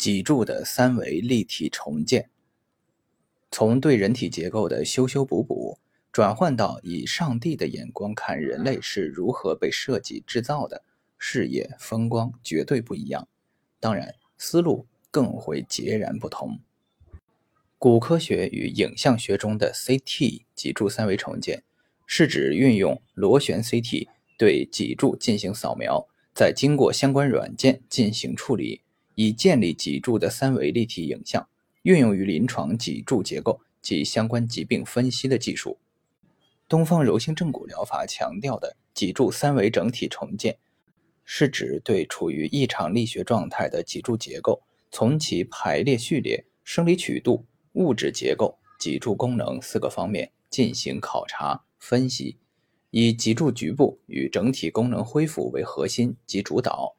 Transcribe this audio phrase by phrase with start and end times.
[0.00, 2.30] 脊柱的三维立体重建，
[3.50, 5.78] 从对人体结构的修修补补，
[6.10, 10.84] 转换到以上帝的眼光看人类是如何被设计制造的，
[11.18, 13.28] 视野风光绝对不一样。
[13.78, 16.60] 当然，思路更会截然不同。
[17.76, 21.62] 骨科学与影像学中的 CT 脊柱三维重建，
[22.06, 24.08] 是指运用螺旋 CT
[24.38, 28.80] 对脊柱进行扫描，再经过相关软件进行处理。
[29.22, 31.46] 以建立脊柱的三维立体影像，
[31.82, 35.76] 运用于临床脊柱结构及相关疾病分析的技术。
[36.66, 40.56] 东方柔性正骨疗法强调的脊柱三维整体重建，
[41.22, 47.44] 是指对处于异常力学状态的脊柱结构，从其排列序列、生理曲度、
[47.74, 52.38] 物质结构、脊柱功能四个方面进行考察分析，
[52.90, 56.96] 以脊柱局部与整体功能恢复为核心及主导。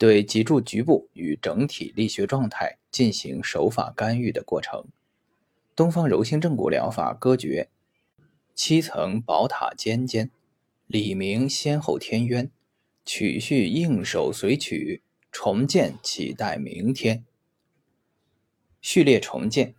[0.00, 4.86] 对脊柱局部与整体力学状态进行手法干预的过程。
[5.76, 7.68] 东方柔性正骨疗法歌诀：
[8.54, 10.30] 七层宝塔尖尖，
[10.86, 12.50] 李明先后天渊，
[13.04, 17.26] 曲序应手随曲，重建期待明天。
[18.80, 19.74] 序列重建：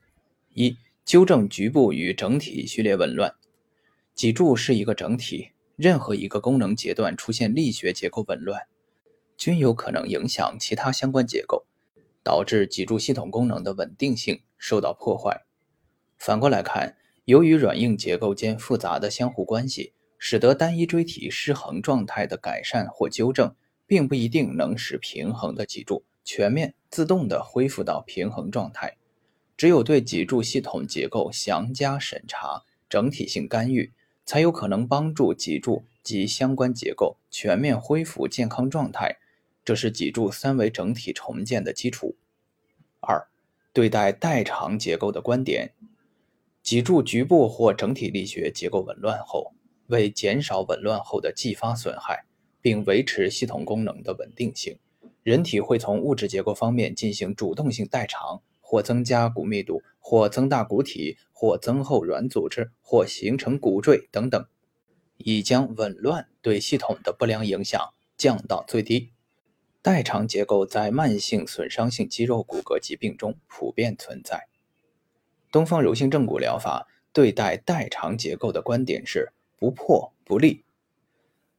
[0.53, 3.33] 一、纠正局部与整体序列紊乱。
[4.13, 8.67] 脊柱是一个整体，任何一个功能阶段出现力学结构紊乱。
[9.41, 11.65] 均有可能影响其他相关结构，
[12.21, 15.45] 导致脊柱系统功能的稳定性受到破坏。
[16.19, 23.55] 反过来看，由于软硬结构间复杂的相互关系，使得单一椎体失衡状态的改善或纠正，
[23.87, 28.97] 并不一定能使平衡的脊柱全面自动地恢复到平衡状态。
[29.57, 33.91] 只有对脊柱系统结构详加审查、整体性干预，
[34.23, 39.17] 才有可能帮助脊柱及相关结构全面恢复健康状态。
[39.63, 42.15] 这是脊柱三维整体重建的基础。
[42.99, 43.27] 二、
[43.73, 45.73] 对待代偿结构的观点：
[46.61, 49.53] 脊柱局部或整体力学结构紊乱后，
[49.87, 52.25] 为减少紊乱后的继发损害，
[52.61, 54.77] 并维持系统功能的稳定性，
[55.23, 64.45] 人体会从物质结构方面进行主动性代偿，或增加骨密度，或增大骨体，或增厚软组织，或形成骨赘等等，
[65.17, 69.11] 以将紊乱对系统的不良影响降到最低。
[69.81, 74.47] 代偿结构在慢性损伤性肌肉骨骼疾病中普遍存在。
[75.51, 80.63] 东方柔性正骨疗法对待代偿结构的观点是不破不立，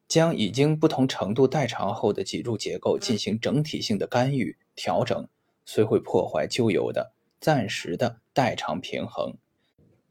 [0.06, 5.28] 将已经不同程度代偿后的脊柱结构进行整体性的干预调整，
[5.64, 9.34] 虽会破坏旧有的暂时的代偿平衡，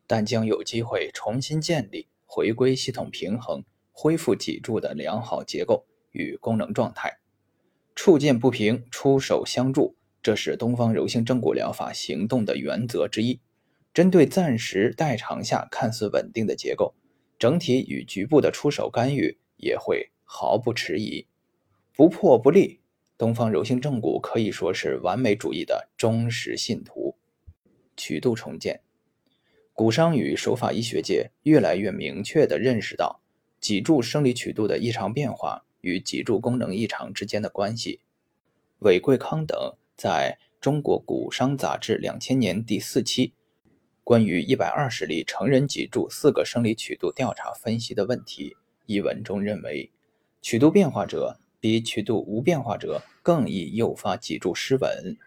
[0.06, 7.21] 但将有机会重新建立、回归系统平衡，恢复脊柱的良好结构与功能状态。
[7.96, 13.40] 触键不平，出手相助，这是东方柔性正骨疗法行动的原则之一。
[13.94, 16.96] 针对暂时代偿下看似稳定的结构，
[17.38, 21.28] 整体与局部的出手干预也会毫不迟疑。
[21.94, 22.80] 不破不立，
[23.18, 27.18] 东方柔性正骨可以说是完美主义的忠实信徒。
[27.98, 28.80] 曲度重建，
[29.74, 33.22] 骨伤与手法医学界越来越明确地认识到
[33.60, 35.66] 脊柱生理曲度的异常变化。
[35.82, 38.00] 与脊柱功能异常之间的关系，
[38.80, 43.34] 韦贵康等在中国骨伤杂志两千年第四期
[44.04, 48.56] 关于一百二十例成人脊柱四个生理曲度调查分析的问题
[48.86, 49.92] 一文中认为，
[50.42, 55.18] 曲度变化者比曲度无变化者更易诱发脊柱失稳。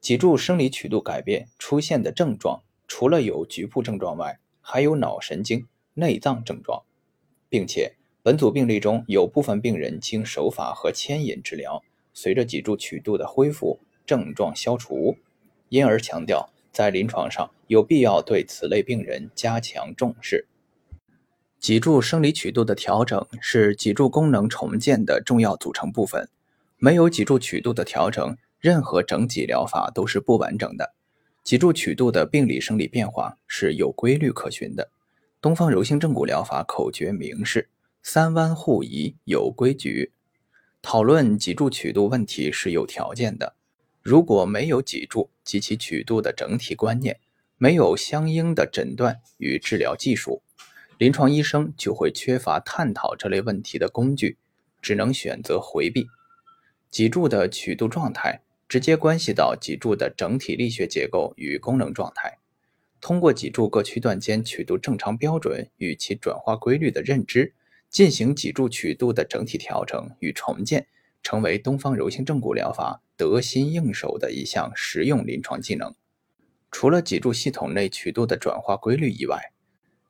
[0.00, 6.82] 脊柱生理曲度改变出现的症状，除了有局部症状外，还有脑神经、内脏症状，
[7.48, 7.96] 并且。
[8.24, 11.82] 本组病例中有部分病人经手法和牵引治疗，
[12.14, 15.16] 随着脊柱曲度的恢复，症状消除，
[15.70, 20.46] 因而强调在临床上有必要对此类病人加强重视。
[21.58, 26.28] 脊柱生理曲度的调整是脊柱功能重建的重要组成部分，
[26.78, 30.94] 没有脊柱曲度的调整，任何整脊疗法都是不完整的。
[31.42, 34.92] 脊柱曲度的病理生理变化是有规律可循的。
[35.40, 37.68] 东方柔性正骨疗法口诀明示。
[38.04, 40.10] 三弯互移有规矩，
[40.82, 43.54] 讨论脊柱曲度问题是有条件的。
[44.02, 47.20] 如果没有脊柱及其曲度的整体观念，
[47.58, 50.42] 没有相应的诊断与治疗技术，
[50.98, 54.36] 临床医生就会缺乏探讨这类问题的工具，
[54.82, 56.08] 只能选择回避。
[56.90, 62.38] 脊柱的曲度状态直接关系到脊柱的整体力学结构与功能状态。
[63.00, 67.54] 通过脊柱各区段间曲度正常标准与其转化规律的认知。
[67.92, 70.86] 进行脊柱曲度的整体调整与重建，
[71.22, 75.94] 成为东方柔性正骨疗法得心应手的一项实用临床技能。
[76.70, 79.52] 除了脊柱系统内曲度的转化规律以外，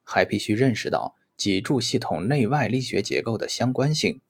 [0.04, 4.20] 还必须认识到脊柱系统内外力学结构的相关性。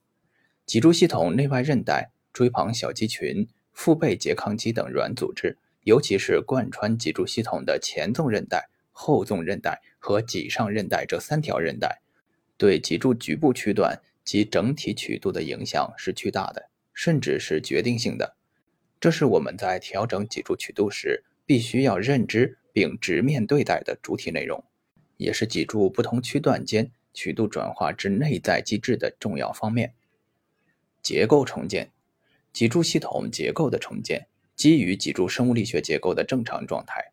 [0.65, 12.01] 脊柱系统内外韧带、椎旁小肌群、腹背拮抗肌等软组织，尤其是贯穿脊柱系统的前纵韧带、后纵韧带和脊上韧带这三条韧带，
[12.63, 18.37] 对脊柱局部区段及整体曲度的影响是巨大的，甚至是决定性的。
[19.01, 24.63] 这是我们在调整脊柱曲度时必须要认知并直面对待的主体内容，
[25.17, 29.95] 也是脊柱不同区段间曲度转化之内在机制的重要方面。
[31.03, 31.91] 结构重建，
[32.53, 37.11] 脊柱系统结构的重建基于脊柱生物力学结构的正常状态，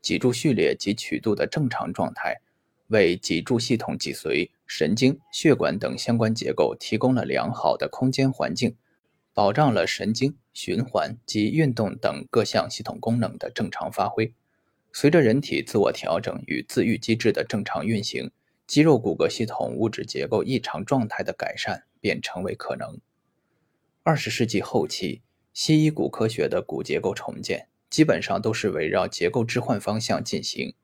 [0.00, 2.40] 脊柱序列及曲度的正常状态，
[2.86, 8.76] 为脊柱系统脊髓、神经、血管等相关结构提供了良好的空间环境，
[9.32, 14.34] 保障了神经、循环及运动等各项系统功能的正常发挥。
[14.92, 18.30] 随着人体自我调整与自愈机制的正常运行，
[18.66, 22.98] 肌肉骨骼系统物质结构异常状态的改善便成为可能。
[24.02, 25.22] 二十世纪后期，
[25.52, 30.74] 西医骨科学的骨结构重建基本上都是围绕结构置换方向进行。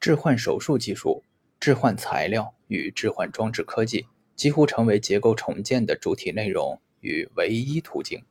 [0.00, 1.22] 置换手术技术、
[1.60, 8.24] 置换材料与置换装置科技几乎成为结构重建的主体内容与唯一途径。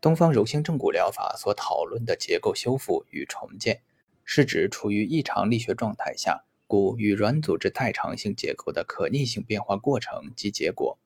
[0.00, 3.82] 东方柔性正骨疗法所讨论的结构修复与重建，
[4.24, 10.98] 是指处于异常力学状态下骨与软组织代偿性结构的可逆性变化过程及结果。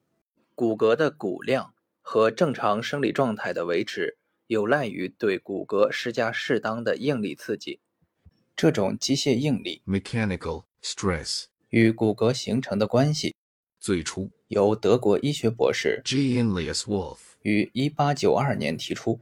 [0.55, 1.75] 骨骼的骨量。
[2.05, 7.79] 和正常生理状态的维持，有赖于对骨骼施加适当的应力刺激。
[8.57, 13.35] 这种机械应力 （mechanical stress） 与骨骼形成的关系，
[13.81, 19.19] 最初由德国医学博士 Julius Wolf 于1892年提出，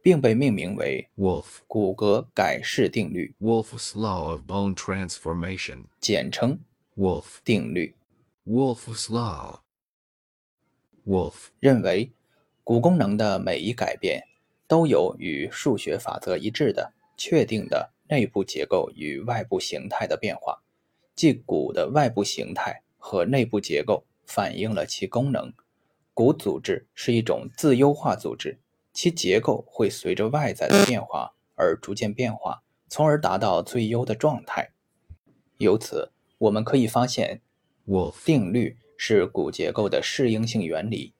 [0.00, 6.60] 并被命名为 Wolf 骨骼改式定律 Wolf's law of bone transformation，简称
[6.96, 7.96] Wolf 定律。
[8.46, 9.58] Wolf's law。
[11.04, 12.12] Wolf 认为，
[12.62, 14.22] 骨功能的每一改变
[14.68, 20.62] 都有与数学法则一致的确定的内部结构与外部形态的变化，
[21.14, 25.52] 即骨的外部形态和内部结构反映了其功能。
[26.12, 28.60] 骨组织是一种自优化组织，
[28.92, 34.72] 其结构会随着外在的变化而逐渐变化，从而达到最优的状态。
[35.58, 37.40] 由此，我们可以发现
[37.86, 38.78] ，Wolf 定律。
[38.96, 41.14] 是骨结构的适应性原理。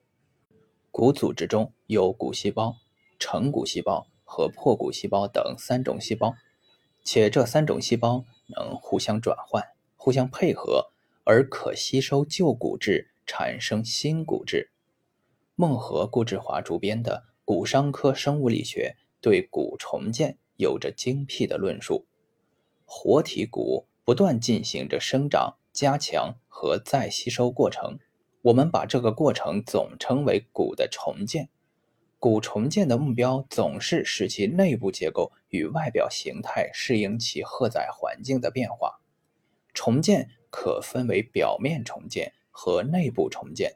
[0.91, 2.77] 骨组织中有骨细胞、
[3.19, 6.33] 成骨细胞和破骨细胞等三种细胞，
[7.03, 9.61] 且这三种细胞能互相转换、
[10.05, 10.91] 互相配合，
[11.23, 14.69] 而可吸收旧骨质，产生新骨质。
[15.55, 22.05] 孟和顾志华主编的《骨伤科生物力学》对骨重建有着精辟的论述。
[22.85, 25.57] 活体骨不断进行着生长。
[25.73, 27.97] 加强和再吸收过程，
[28.43, 31.49] 我们把这个过程总称为骨的重建。
[32.19, 39.01] 骨重建的目标总是使其内部结构与外表形态适应其荷载环境的变化。
[39.75, 43.75] 重建可分为表面重建和内部重建。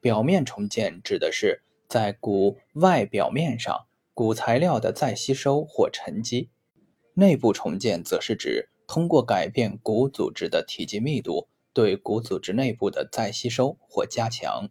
[0.00, 6.50] 表面重建指的是在骨外表面上骨材料的再吸收或沉积，
[7.14, 8.68] 内部重建则是指。
[8.88, 14.68] 通过改变骨组织的体积密度，对骨组织内部的再吸收或加强。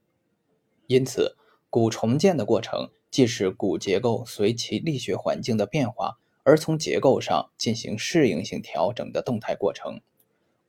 [0.86, 1.38] 因此，
[1.72, 10.02] 骨重建的过程既是骨结构随其力学环境的变化而从结构上进行适应性调整的动态过程。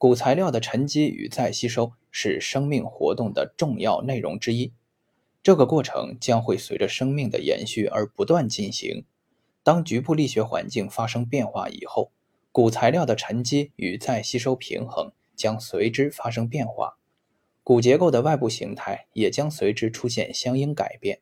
[0.03, 4.73] 骨材料的沉积与再吸收是生命活动的重要内容之一。
[5.45, 9.05] 这个过程将会随着生命的延续而不断进行。
[9.63, 12.11] 当局部力学环境发生变化以后，
[12.51, 16.97] 骨材料的沉积与再吸收平衡将随之发生变化，
[17.63, 21.21] 骨结构的外部形态也将随之出现相应改变。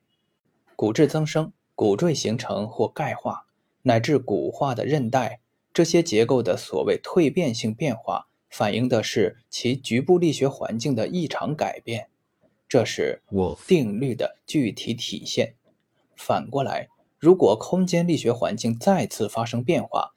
[0.74, 3.44] 骨质增生、骨赘形成或钙化，
[3.82, 5.40] 乃至骨化的韧带，
[5.74, 12.08] 这些结构的所谓蜕变性变化，反映的是其局部力学环境的异常改变，
[12.68, 13.22] 这是
[13.66, 15.54] 定律的具体体现。
[16.16, 16.88] 反过来，
[17.18, 20.10] 如果空间力学环境再次发生变化，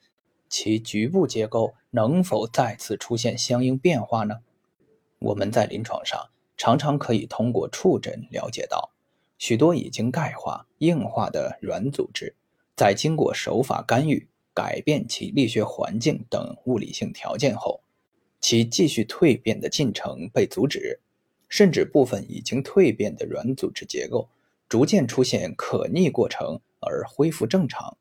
[0.50, 4.40] 其局部结构能否再次出现相应变化呢？
[5.20, 8.92] 我们在临床上常常可以通过触诊了解到，
[9.38, 12.36] 许多已经钙化、硬化的软组织，
[12.75, 17.83] 在经过手法干预、改变其力学环境等物理性条件后，
[18.44, 21.00] 其继续蜕变的进程被阻止，
[21.48, 24.28] 甚至部分已经蜕变的软组织结构
[24.68, 27.98] 逐渐出现可逆过程，而恢复正常。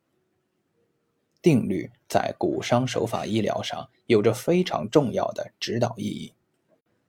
[1.40, 6.34] 定律在骨伤手法医疗上有着非常重要的指导意义。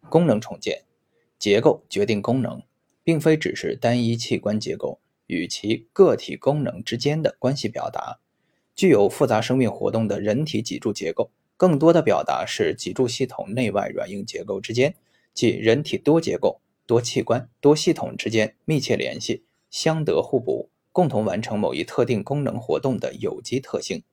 [0.10, 0.84] 功能重建，
[1.40, 2.62] 结构决定功能，
[3.04, 8.20] 并非只是单一器官结构与其个体功能之间的关系表达。
[8.76, 14.96] 具有复杂生命活动的人体脊柱结构，更多的表达是脊柱系统内外软硬结构之间，
[15.34, 24.04] 即人体多结构、多器官、多系统之间密切联系、相得互补，共同完成某一特定功能活动的有机特性。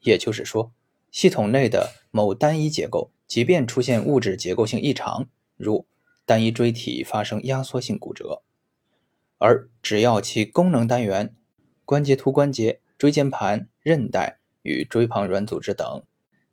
[0.00, 0.72] 也就是说，
[1.10, 5.86] 系统内的某单一结构，即便出现物质结构性异常，如
[6.26, 8.42] 单一椎体发生压缩性骨折，
[9.38, 11.34] 而只要其功能单元——
[11.84, 16.02] 关节突关节、椎间盘、韧带与椎旁软组织等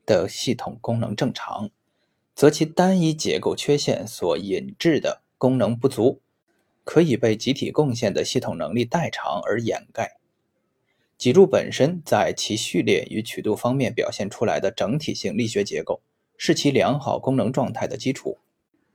[0.09, 1.69] 的系统功能正常，
[2.33, 6.19] 则其单一结构缺陷所引致的功能不足，
[6.83, 10.17] 可以被集体贡献的系统能力代偿而掩盖。
[11.15, 16.01] 脊柱本身在其序列与曲度方面表现出来的整体性力学结构，
[16.35, 18.39] 是其良好功能状态的基础。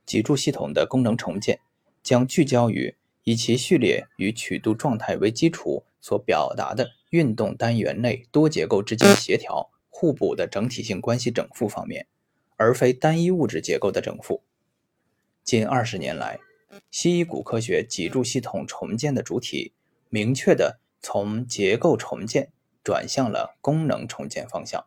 [0.04, 1.61] 脊柱系统的功能重建
[2.02, 9.71] 将聚焦于以其序列与曲度状态为基础所表达的运动单元内多结构之间协调
[10.04, 12.06] 互补的整体性关系整复方面，
[12.56, 14.42] 而非单一物质结构的整复。
[15.42, 16.40] 近二十年来，
[16.90, 19.73] 西医骨科学脊柱系统重建的主体
[20.11, 20.78] 明确的。
[21.00, 22.50] 从结构重建
[22.82, 24.87] 转向了功能重建方向，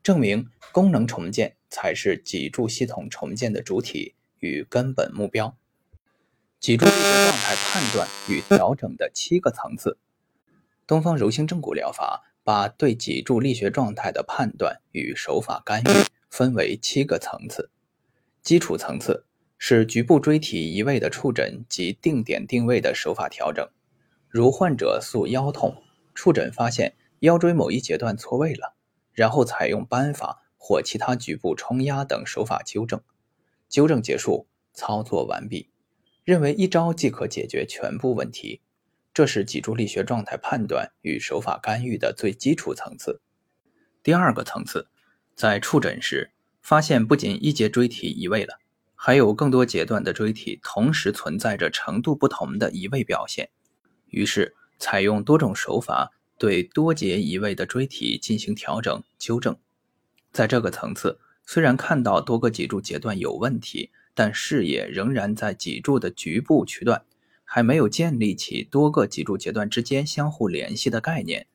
[0.00, 5.56] 证明功能重建才是脊柱系统重建的主体与根本目标。
[6.60, 9.98] 脊柱力学状态判断与调整的七个层次，
[10.86, 15.88] 东方柔性正骨疗法把对脊柱力学状态的判断与手法干预
[16.30, 17.70] 分为七个层次。
[18.42, 19.24] 基础层次
[19.56, 23.66] 是局部椎体移位的触诊及定点定位的手法调整。
[24.28, 25.82] 如患者诉腰痛，
[26.14, 28.74] 触诊发现腰椎某一节段错位了，
[29.12, 33.00] 然后采用扳法或其他局部冲压等手法纠正。
[33.68, 35.70] 纠正结束，操作完毕，
[36.24, 38.60] 认为一招即可解决全部问题。
[39.14, 43.20] 这是脊柱力学状态判断与手法干预的最基础层次。
[44.02, 44.88] 第二个层次，
[45.36, 48.58] 在触诊时发现不仅一节椎体移位了，
[48.96, 53.50] 还有更多节段的椎体同时存在着程度不同的移位表现。
[54.08, 59.56] 于是，采用多种手法对多节移位的椎体进行调整纠正。
[60.32, 67.04] 在这个层次，虽然看到多个脊柱节段有问题，但视野仍然在脊柱的局部区段，
[67.54, 71.46] 还没有建立起多个脊柱节段之间相互联系的概念。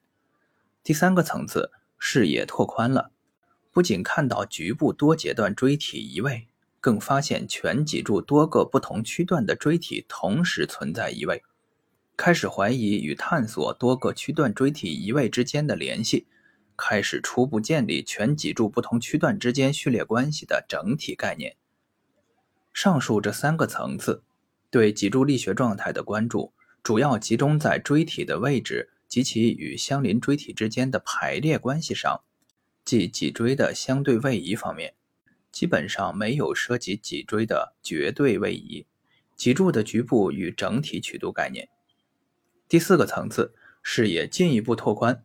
[0.82, 3.12] 第三个层次，视野拓宽了，
[3.74, 6.48] 不仅看到局部多节段椎体移位，
[6.79, 11.44] 更发现全脊柱多个不同区段的椎体同时存在移位。
[12.15, 16.27] 开始怀疑与探索多个区段椎体移位之间的联系，
[16.77, 21.58] 开始初步建立全脊柱不同区段之间序列关系的整体概念。
[22.72, 24.24] 上述这三个层次
[24.71, 32.21] 对脊柱力学状态的关注，主要集中在椎体的位置及其与相邻椎体之间的排列关系上，
[32.85, 34.93] 即脊椎的相对位移方面，
[35.51, 38.85] 基本上没有涉及脊椎的绝对位移、
[39.35, 41.67] 脊柱的局部与整体曲度概念。
[42.67, 45.23] 第四个层次，视野进一步拓宽，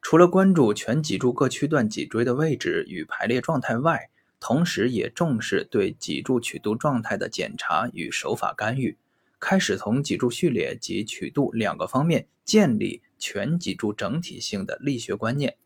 [0.00, 4.08] 除了关注全脊柱各区段脊椎的位置与排列状态外，
[4.40, 8.96] 同时也重视对脊柱曲度状态的检查与手法干预，
[9.38, 15.56] 开始从脊柱序列及曲度两个方面建立全脊柱整体性的力学观念。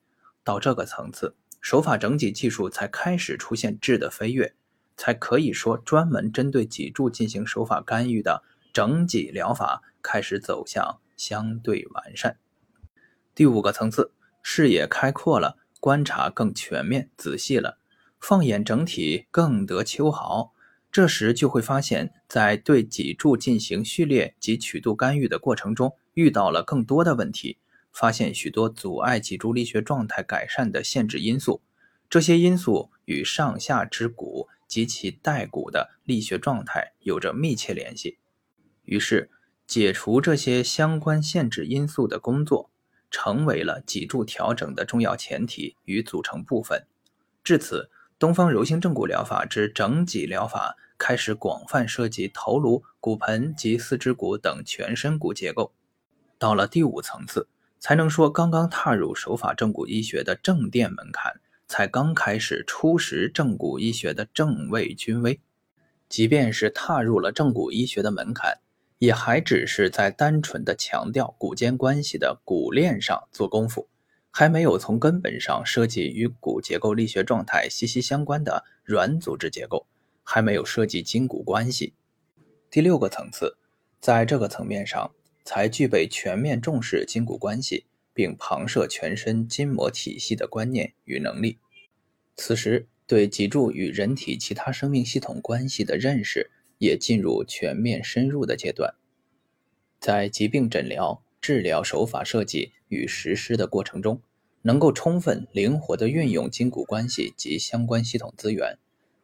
[0.44, 4.54] 到这个层次，手法整体技术才开始出现质的飞跃，
[4.96, 10.98] 才可以说专门针对脊柱进行手法干预的整脊疗法开始走向。
[11.14, 12.36] 相对完善。
[13.32, 14.10] 第五个层次，
[14.42, 17.78] 视野开阔了，观察更全面仔细了，
[18.22, 20.54] 放眼整体更得秋毫。
[20.92, 27.58] 这时就会发现，在对脊柱进行序列及曲度干预的过程中，遇到了更多的问题，
[27.92, 31.60] 发现许多阻碍脊柱力学状态改善的限制因素。
[32.08, 38.18] 这些因素与上下肢骨及其带骨的力学状态有着密切联系。
[38.84, 39.30] 于是。
[39.64, 42.68] 解除这些相关限制因素的工作，
[43.10, 46.84] 成为了脊柱调整的重要前提与组成部分。
[47.42, 47.88] 至此，
[48.22, 55.72] 东方柔性正骨疗法之整脊疗法开始广泛涉及头颅、骨盆及四肢骨等全身骨结构。
[56.38, 57.48] 到了第五层次，
[57.80, 65.40] 才能说刚刚踏入手法正骨医学的正殿门槛，才刚开始初识正骨医学的正位君威。
[66.08, 68.58] 即便是踏入了正骨医学的门槛。
[68.98, 73.88] 也还只是在单纯的强调骨间关系的骨链上做功夫，
[74.34, 79.86] 还没有从根本上设计与骨结构力学状态息息相关的软组织结构，
[80.24, 81.92] 还没有设计筋骨关系。
[82.70, 83.58] 第六个层次，
[84.00, 87.84] 在这个层面上才具备全面重视筋骨关系，
[88.14, 91.58] 并旁涉全身筋膜体系的观念与能力。
[92.34, 98.94] 此时，对脊柱与人体其他生命系统关系的认识也进入全面深入的阶段。
[100.00, 104.20] 在疾病诊疗、治疗手法设计与实施的过程中，
[104.60, 108.78] 能够充分灵活地运用筋骨关系及相关系统资源，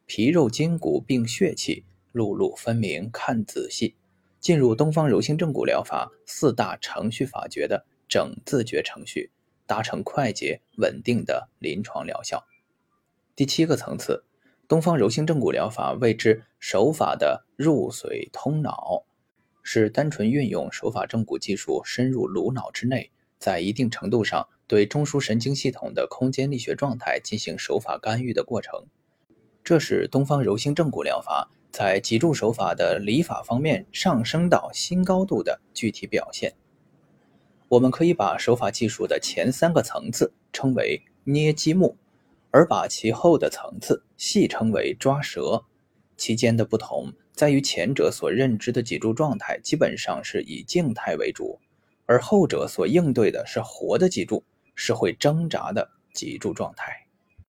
[0.06, 3.94] 皮肉筋骨并血气，路路分明，看仔细，
[4.40, 9.30] 进入东方柔性正骨疗法四大程序法诀的整自觉程序，
[9.66, 12.42] 达成快捷稳定的临床疗效。
[13.36, 14.24] 第七个层次，
[14.66, 19.04] 东方柔性正骨疗法谓之手法的入髓通脑，
[19.62, 28.86] 是单纯运用手法正骨技术深入颅脑之内，在一定程度上对中枢神经系统的空间力学状态进行手法干预的过程。
[29.64, 36.54] 这是东方柔性正骨疗法在脊柱手法的理法方面上升到新高度的具体表现。
[37.68, 41.96] 我们可以把手法技术的前三个层次称为捏积木。
[42.50, 45.66] 而把其后的层次戏称为抓舌，
[46.16, 51.60] 其间的不同在于前者所认知的脊柱状态基本上是以静态为主，
[52.08, 54.42] 而后者所应对的是活的脊柱，
[54.74, 57.06] 是会挣扎的脊柱状态。